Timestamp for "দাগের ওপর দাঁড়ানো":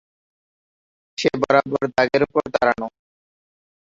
1.95-2.87